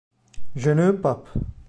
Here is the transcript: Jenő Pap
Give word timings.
Jenő 0.55 0.97
Pap 0.99 1.29